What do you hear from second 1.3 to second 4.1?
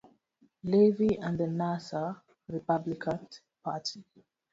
the Nassau Republican Party.